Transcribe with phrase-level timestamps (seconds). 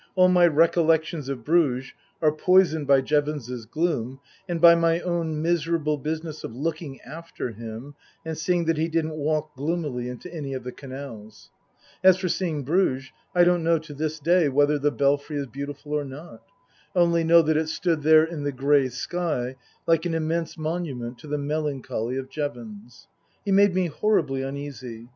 [0.15, 1.93] All my recollections of Bruges
[2.23, 7.93] are poisoned by Jevons's gloom and by my own miserable business of looking after him
[8.25, 11.51] and seeing that he didn't walk gloomily into any of the canals.
[12.03, 15.93] As for seeing Bruges, I don't know to this day whether the Belfry is beautiful
[15.93, 16.41] or not.
[16.95, 19.55] I only know that it stood there in the grey sky
[19.85, 23.07] like an immense monument to the melancholy of Jevons.
[23.45, 25.09] He made me horribly uneasy.